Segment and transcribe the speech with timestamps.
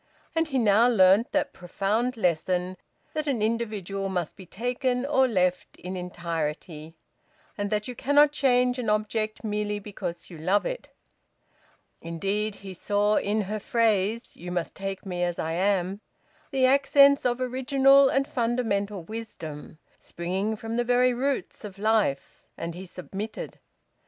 [0.33, 2.75] And he now learnt that profound lesson
[3.13, 6.95] that an individual must be taken or left in entirety,
[7.55, 10.89] and that you cannot change an object merely because you love it.
[12.01, 16.01] Indeed he saw in her phrase, "You must take me as I am,"
[16.49, 22.47] the accents of original and fundamental wisdom, springing from the very roots of life.
[22.57, 23.59] And he submitted.